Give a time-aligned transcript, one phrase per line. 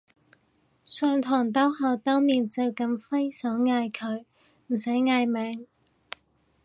[0.83, 4.25] 上堂兜口兜面就噉揮手嗌佢
[4.65, 5.67] 唔使嗌名